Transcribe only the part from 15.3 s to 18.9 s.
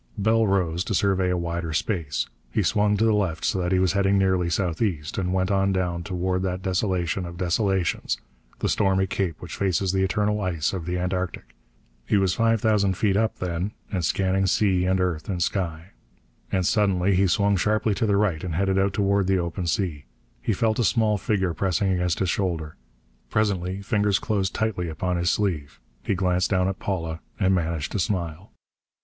sky.... And suddenly he swung sharply to the right and headed